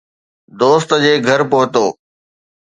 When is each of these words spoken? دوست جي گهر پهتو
دوست 0.59 0.89
جي 1.03 1.13
گهر 1.25 1.41
پهتو 1.51 1.85